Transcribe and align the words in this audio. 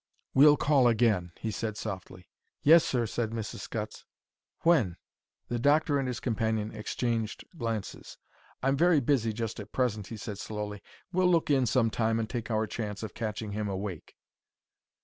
"We'll 0.33 0.57
call 0.57 0.87
again," 0.87 1.31
he 1.39 1.51
said, 1.51 1.77
softly. 1.77 2.27
"Yes, 2.63 2.83
sir," 2.83 3.05
said 3.05 3.29
Mrs. 3.29 3.59
Scutts. 3.59 4.03
"When?" 4.61 4.97
The 5.47 5.59
doctor 5.59 5.99
and 5.99 6.07
his 6.07 6.19
companion 6.19 6.73
exchanged 6.75 7.43
glances. 7.55 8.17
"I'm 8.63 8.75
very 8.75 8.99
busy 8.99 9.31
just 9.31 9.59
at 9.59 9.71
present," 9.71 10.07
he 10.07 10.17
said, 10.17 10.39
slowly. 10.39 10.81
"We'll 11.13 11.29
look 11.29 11.51
in 11.51 11.67
some 11.67 11.91
time 11.91 12.17
and 12.19 12.27
take 12.27 12.49
our 12.49 12.65
chance 12.65 13.03
of 13.03 13.13
catching 13.13 13.51
him 13.51 13.67
awake." 13.69 14.15